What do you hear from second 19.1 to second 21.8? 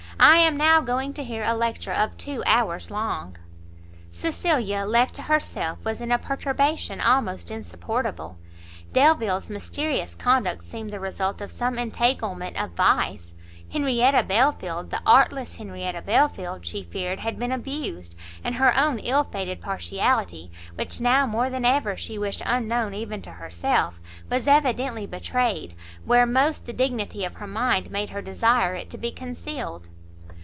fated partiality, which now more than